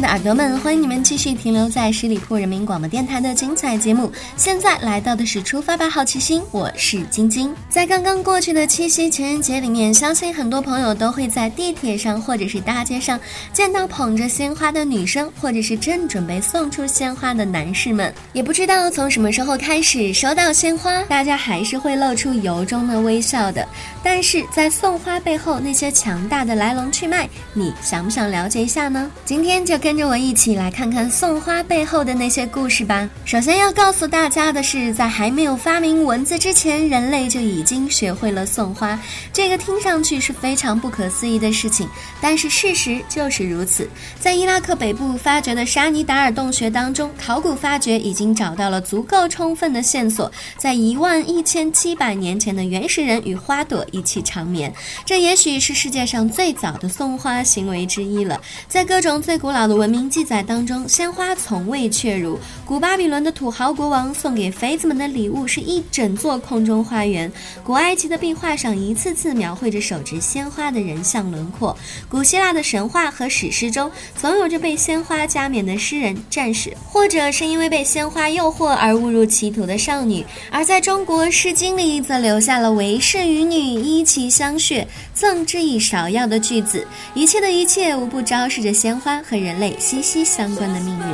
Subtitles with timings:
[0.00, 4.12] 的耳朵们，欢迎你们继续停留在十里铺人民广播电台的精彩节目。
[4.36, 7.52] 现在来到的是出发吧好奇心，我是晶晶。
[7.68, 13.18] 在刚刚过去的七夕情人节里面，相信很多朋友都会在地铁上或者是大街上
[13.52, 18.14] 见到捧着鲜花的女生，或者是正准备送出鲜花的男士们。
[18.32, 23.66] 也不知道从什么时候开始，收到鲜花，大家还是会露出由衷的微笑的。
[24.00, 29.10] 但是在送花背后那些强大的来龙去脉，你想不想了解一下呢？
[29.24, 29.87] 今天就跟。
[29.88, 33.08] 跟着我一起来看看送花背后的那些故事吧。
[33.24, 39.00] 首先要告诉大家的是，在还没有发明文字之前，人类就已经学会了送花。
[39.32, 41.88] 这个听上去是非常不可思议的事情，
[42.20, 43.88] 但是事实就是如此。
[44.20, 54.70] 在伊拉克北部发掘的沙尼达尔洞穴当中，考古发掘已经找到了足够充分的线索，在一万一千七百年前的原始人与花朵一起长眠。
[55.06, 58.38] 这也许是世界上最早的送花行为之一了。
[58.68, 59.78] 在各种最古老的。
[59.78, 62.36] 文明记载当中，鲜花从未确如。
[62.64, 67.30] 古巴比伦的土豪国王送给妃子们的礼物是一整座空中花园。
[67.62, 71.76] 古埃及的壁画上一次次描绘着手执鲜花的人像轮廓。
[72.08, 80.26] 古希腊的神话和史诗中，总有着被鲜花加冕的诗人、战士，或者是因为被鲜花诱惑而误入歧途的少女。
[80.50, 86.84] 而在中国，《诗经》里则留下了“为氏与女，依其相谑，赠之以芍药”的句子。
[87.14, 89.76] 一切的一切，无不昭示着鲜花和人类。
[89.78, 91.04] 息息相关的命运。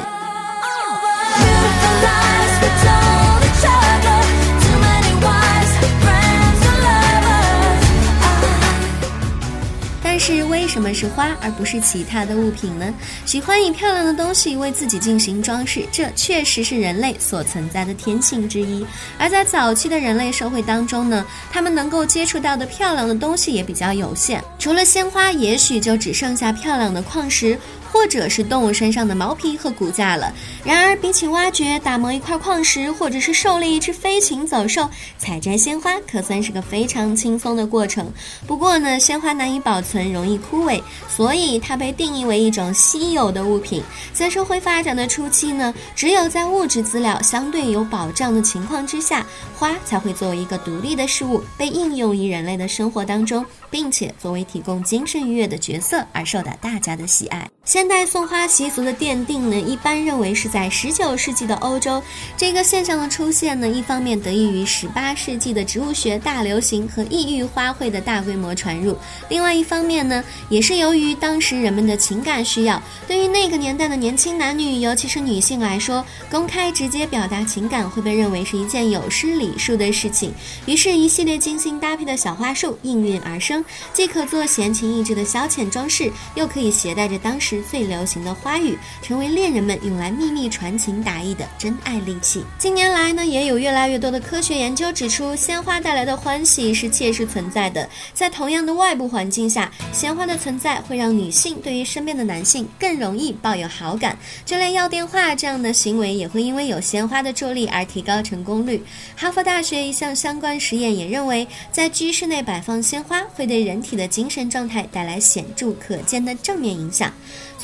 [10.06, 12.94] 但是为什么是花而不是其他的物品呢？
[13.26, 18.86] 喜欢以漂亮的东西为自己进行装饰，这确实是人类所存在的天性之一。
[19.18, 27.58] 而在早期的人类社会当中呢，他们能够接触到的漂亮的东西也比较有限，除了鲜花，也许就只剩下漂亮的矿石。
[27.94, 30.34] 或者是动物身上的毛皮和骨架了。
[30.64, 38.12] 然而，比起挖掘、打磨一块矿石，或者是狩猎一只飞禽走兽，采摘鲜花可算是个非常轻松的过程。
[38.48, 43.80] 不过呢，鲜花难以保存，容易枯萎，所以它被定义为一种稀有的物品。
[44.12, 49.24] 在社会发展的初期呢，只有在物质资料相对有保障的情况之下，
[49.56, 57.48] 花才会作为一个独立的事物被应用于人类的生活当中，并且作为提供精神愉悦的角色而受到大家的喜爱。
[57.64, 62.02] 现代送花习俗的奠定呢，一般认为是在十九世纪的欧洲。
[62.36, 68.92] 这个现象的出现呢，一方面得益于十八世纪的植物学大流行和异域花卉的大规模传入；
[69.30, 72.80] 另外一方面呢，也是由于当时人们的情感需要。
[73.08, 80.34] 对于那个年代的年轻男女，尤其是女性来说，公开直接表达情感会被认为是一件有失礼数的事情。
[80.66, 83.64] 于是，一系列精心搭配的小花束应运而生，
[83.94, 87.53] 既可做闲情逸致的消遣装饰，又可以携带着当时。
[87.62, 92.44] 最流行的花语，成为恋人们用来秘密传情达意的真爱利器。
[92.58, 97.88] 近年来呢，也有越来越多的科学研究指出，鲜花带来的欢喜是切实存在的。
[98.12, 104.16] 在同样的外部环境下，鲜花的存在会让女性对于身边的男性更容易抱有好感。
[104.44, 108.82] 就连要电话这样的行为，也会因为有鲜花的助力而提高成功率。
[109.16, 117.12] 哈佛大学一项相关实验也认为，在居室内摆放鲜花会对人体的精神状态带来显著可见的正面影响。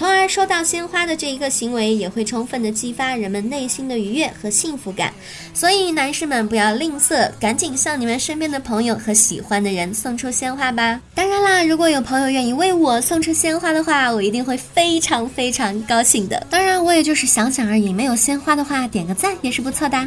[0.00, 5.12] 从而收到鲜花的这一个行为，也会充分的激发人们内心的愉悦和幸福感。
[5.52, 10.98] 所以，男士们不要吝啬，赶紧向你们身边的朋友和喜欢的人送出鲜花吧。
[11.14, 16.46] 当然啦，如果有朋友愿意为我送出鲜花的话，我一定会非常非常高兴的。
[16.48, 19.98] 当然，我也就是想想而已，没有鲜花的话，点个赞也是不错的。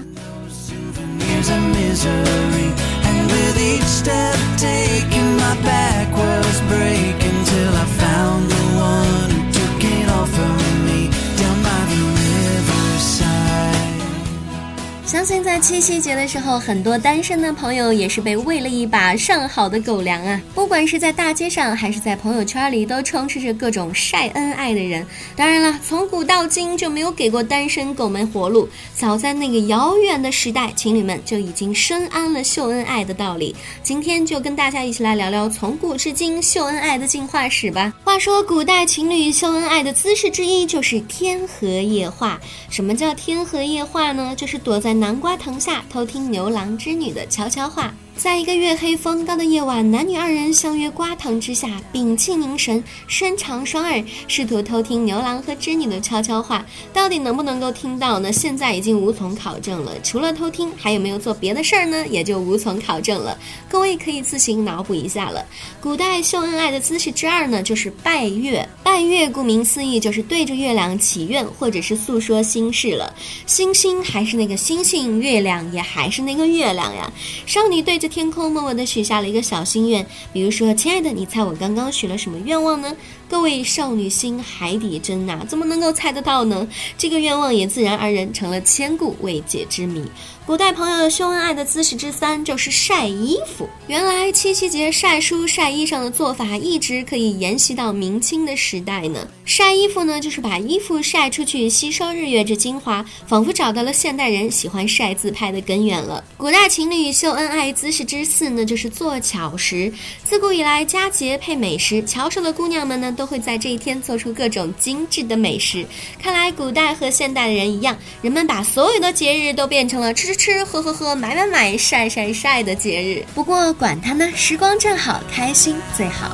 [15.44, 20.42] 在七夕节的时候，很多单身的朋友也是被喂了一把上好的狗粮啊！
[20.56, 25.06] 不管是在大街上，还是在朋友圈里，都充斥着各种晒恩爱的人。
[25.36, 28.70] 当然了，从古到今就没有给过单身狗们活路。
[28.94, 33.54] 早在那个遥远的时代，情侣们就已经深谙了秀恩爱的道理。
[33.84, 37.94] 今天就跟大家一起来聊聊从古至今秀恩爱的进化史吧。
[38.06, 42.40] 话说，古代情侣秀恩爱的姿势之一就是天河夜话。
[42.70, 44.34] 什么叫天河夜话呢？
[44.38, 47.92] 就是躲在南瓜瓜藤下偷听牛郎织女的悄悄话。
[48.16, 56.64] 在一个月黑风高的夜晚，男女二人相约瓜藤之下，屏气凝神，伸长双耳，试图偷听牛郎和织女的悄悄话。
[56.94, 58.32] 到底能不能够听到呢？
[58.32, 60.00] 现在已经无从考证了。
[60.04, 62.06] 除了偷听，还有没有做别的事儿呢？
[62.06, 63.36] 也就无从考证了。
[63.68, 65.44] 各位可以自行脑补一下了。
[65.82, 68.70] 古代秀恩爱的姿势之二呢，就是拜月。
[68.84, 73.14] 拜月顾名思义，就是对着月亮祈愿，或者是诉说心事了。
[73.48, 77.12] 星星还是那个星星，月亮也还是那个月亮呀。
[77.46, 82.96] 少女对着天空默默地许下了一个小心愿，比如说，亲爱的，你猜我刚刚许了什么愿望呢？
[83.30, 86.68] 各位少女心海底针呐，怎么能够猜得到呢？
[86.98, 90.04] 这个愿望也自然而然成了千古未解之谜。
[90.46, 93.68] 古代朋友秀恩爱的姿势之三就是晒衣服。
[93.88, 99.26] 原来七夕节晒书、晒衣裳的做法一直可以沿袭到明清的时代呢。
[99.46, 106.24] 晒衣服呢，就是把衣服晒出去，吸收日月之精华，仿佛找到了现代人喜欢晒自拍的根源了。
[106.36, 109.94] 古代情侣秀恩爱姿势之四呢，就是做巧食。
[110.24, 115.86] 自古以来，佳节配美食，巧手的姑娘们呢，都会在这一天做出各种精致的美食。
[116.22, 120.24] 看来，古代和现代的人一样，人们把所有的节日都变成了吃。
[120.24, 126.32] 吃吃喝喝喝买买买晒晒晒的节日，不过管他呢，时光正好，开心最好。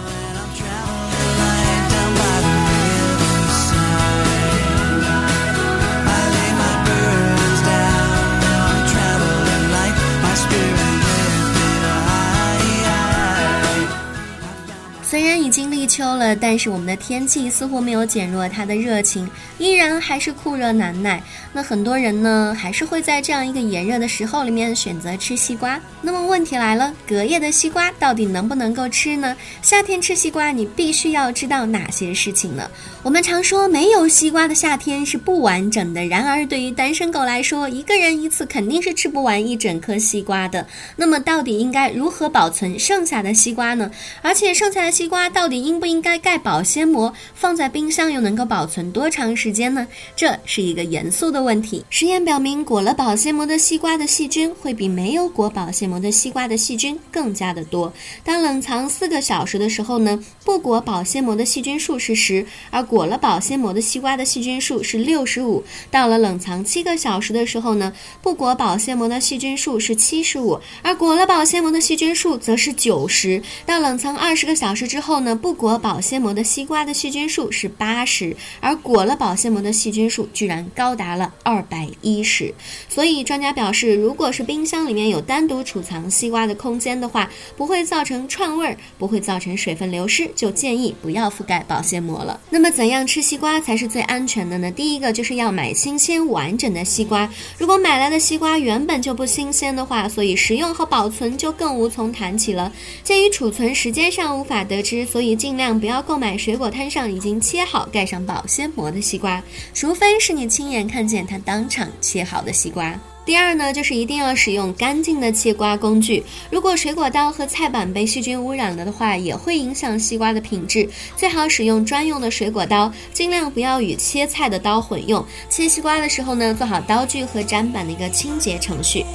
[15.20, 21.22] 虽然已经立秋了，但是我们的天气似乎没有减弱它的热情，依然还是酷热难耐。
[21.52, 25.78] 那很多人呢，还是会在这样一个炎热的时候里面选择吃西瓜。
[26.02, 29.36] 那么问题来了，隔夜的西瓜到底能不能够吃呢？
[29.62, 32.72] 夏天吃西瓜，你必须要知道哪些事情呢？
[33.04, 40.66] 我们常说没有西瓜的夏天是不完整的，然而对于单身狗来说，一个人一次肯定是吃不完一整颗西瓜的。
[40.96, 43.92] 那么到底应该如何保存剩下的西瓜呢？
[44.22, 47.12] 而且剩下的西瓜到底应不应该盖保鲜膜？
[47.34, 49.88] 放在冰箱又能够保存多长时间呢？
[50.16, 51.40] 这是一个严肃的。
[51.40, 57.92] 问题实验表明，裹了保鲜膜的西瓜的细菌会比没有裹保鲜膜的西瓜的细菌更加的多。
[58.26, 65.64] 当冷藏四个小时的时候呢，不裹保鲜膜的细菌数是十，而裹了保鲜膜的西瓜的细菌数是六十五。
[65.90, 73.42] 到了冷藏七个小时的时候呢，不裹保鲜膜的细菌数是七十五，而裹了保鲜膜的细菌数则是九十。
[73.66, 81.32] 到冷藏二十个小时之后呢，不裹保鲜膜的西瓜的细菌数是八十，而裹了保鲜膜的细菌数居然高达了。
[81.44, 82.52] 二百一十，
[82.90, 92.40] 所以专家表示，如果是冰箱里面有单独储藏西瓜的空间的话，不会造成串味儿，不会造成水分流失，就建议不要覆盖保鲜膜了。
[92.50, 94.72] 那么，怎样吃西瓜才是最安全的呢？
[94.72, 102.72] 第一个就是要买新鲜完整的西瓜，如果买来的西瓜原本就不新鲜的话，所以食用和保存就更无从谈起了。
[103.04, 109.42] 鉴于储存时间上无法得知，所以尽量不要购买水果摊上已经切好、盖上保鲜膜的西瓜，
[109.74, 111.26] 除非是你亲眼看见。
[111.26, 112.98] 它当场切好的西瓜。
[113.26, 116.24] 第二呢，就是一定要使用干净的切瓜工具。
[116.50, 120.90] 如果水果刀和菜板被细菌污染了的话，也会影响西瓜的品质。
[121.16, 125.24] 最好使用专用的水果刀，尽量不要与切菜的刀混用。
[125.48, 129.06] 切西瓜的时候呢，做好刀具和砧板的一个清洁程序。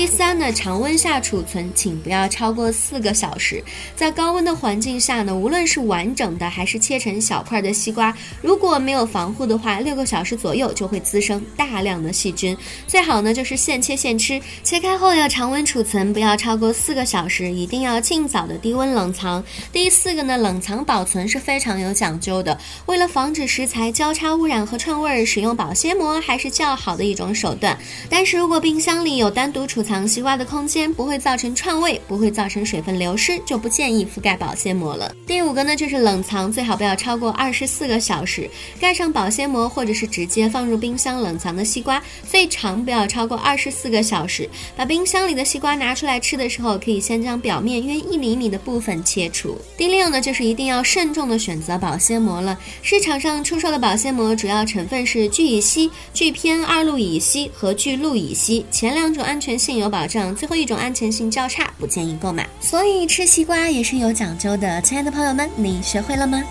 [0.00, 3.62] 第三呢，常温下储存，请不要超过四个小时。
[3.94, 12.56] 在高温的环境下呢，无论是完整的还是切成小块的西瓜，如果没有防护的话，六个小时左右就会滋生大量的细菌。
[12.86, 19.44] 最好呢就是现切现吃，切开后要常温储存，不要超过四个小时，一定要尽早的低温冷藏。
[19.70, 27.78] 第四个呢，冷藏保存是非常有讲究的，为了防止食材交叉污染和串味儿，使用保鲜膜还是较好的一种手段。
[28.08, 35.12] 但是如果冰箱里有单独储储藏西瓜的空间，不会造成串味，不会造成水分流失，就不建议覆盖保鲜膜了。
[35.26, 38.48] 第五个呢，就是冷藏，最好不要超过二十四个小时。
[38.80, 44.48] 盖上保鲜膜，或者是直接放入冰箱冷藏的西瓜，最长不要超过二十四个小时。
[44.76, 49.58] 把冰箱里的西瓜拿出来吃的时候，可以先将表面约一厘米的部分切除。
[49.76, 52.56] 第六呢，就是一定要慎重的选择保鲜膜了。
[52.80, 62.48] 市场上出售的保鲜膜主要成分是聚乙烯、聚偏二氯乙烯和聚氯乙烯，前两种安全性有保障，最后一种安全性较差，不建议购买。
[62.60, 66.42] 所以吃西瓜也是有讲究的，亲爱的朋友们，你学会了吗？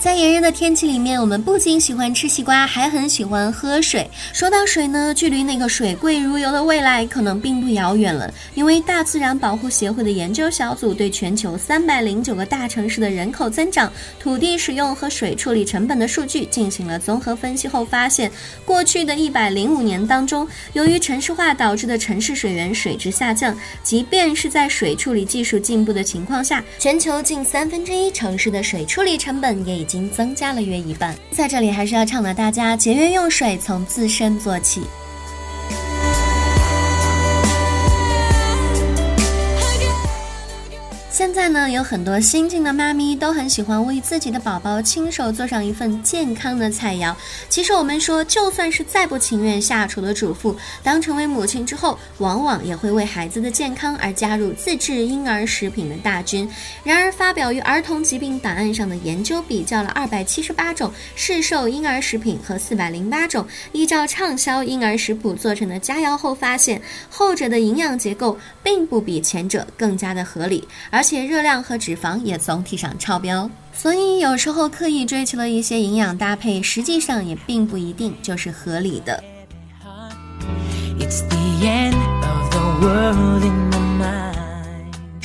[0.00, 4.08] 在炎热的天气里面，我们不仅喜欢吃西瓜，还很喜欢喝水。
[4.32, 8.32] 说到水呢，距离那个水贵如油的未来可能并不遥远了。
[8.54, 18.30] 因为大自然保护协会的研究小组对全球三百零九个大城市的人口增长、土地使用和水处理成本的数据进行了综合分析后发现，
[18.64, 23.52] 过去的一百零五年当中，由于城市化导致的城市水源水质下降，
[23.82, 29.87] 即便是在水处理技术进步的情况下，全球近三分之一城市的水处理成本也已。
[29.88, 34.82] 已经增加了约一半，在这里还是要倡导大家节约用水，从自身做起。
[41.18, 47.12] 现在呢，有很多新晋的妈咪都很喜欢为自己的宝宝亲手做上一份健康的菜肴。
[47.48, 56.48] 其实我们说，就算是再不情愿下厨的主妇，当成为母亲之后，往往也会为孩子的健康而加入自制婴儿食品的大军。
[56.84, 71.02] 然而，发表于儿童疾病档案上的研究比较了二百七十八种市售婴儿食品和四百零八种依照畅销婴儿食谱做成的佳肴后，发现后者的营养结构并不比前者更加的合理，而。
[71.08, 79.24] 且热量和脂肪也总体上超标，所以有时候刻意追求了一些营养搭配，实际上也并不一定就是合理的。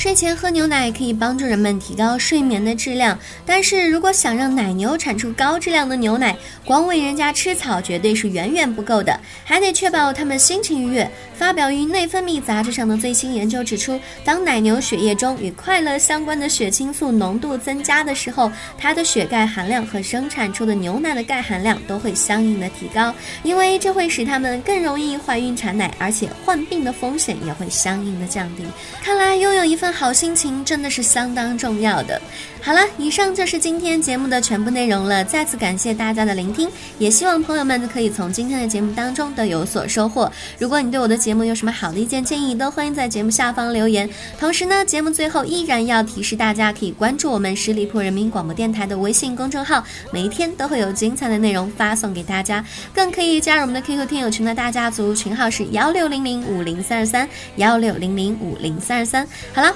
[0.03, 11.09] 睡前喝牛奶可以帮助人们提高睡眠的质量，但是如果想让奶牛产出高质量的牛奶，光喂人家吃草绝对是远远不够的，还得确保它们心情愉悦。
[11.33, 28.65] 发表于《内分泌》杂志上的最新研究指出，当奶牛血液中与快乐相关的血清素浓度增加的时候，它的血钙含量和生产出的牛奶的钙含量都会相应的提高，因为这会使它们更容易怀孕产奶，而且患病的风险也会相应的降低。
[29.01, 32.19] 看来拥有一份好心情真的是相当重要的。
[32.61, 35.21] 好了，以上就是今天节目的全部内容了。
[35.23, 40.31] 再次感谢大家的聆听，也希望朋友们可以从今天的节目当中都有所收获。
[40.57, 44.09] 如果你对我的节目有什么好的意见建议，都欢迎在节目下方留言。
[44.39, 49.83] 同时呢，节目最后依然要提示大家，可以关注我们十里铺人民广播电台的微信公众号，
[50.13, 52.63] 每一天都会有精彩的内容发送给大家。
[52.95, 59.27] 更可以加入我们的 QQ 听友群的大家族，群号是幺六零零五零三二三幺六零零五零三二三。
[59.53, 59.75] 好了。